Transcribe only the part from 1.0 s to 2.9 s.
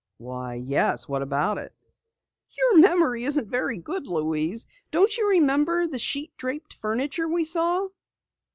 what about it?" "Your